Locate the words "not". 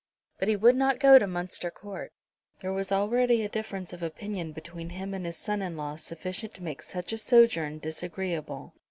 0.75-0.99